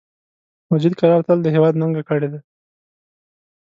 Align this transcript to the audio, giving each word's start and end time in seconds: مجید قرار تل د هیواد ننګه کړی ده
مجید 0.71 0.93
قرار 1.01 1.21
تل 1.27 1.37
د 1.43 1.47
هیواد 1.55 1.73
ننګه 1.81 2.03
کړی 2.09 2.27
ده 2.33 2.39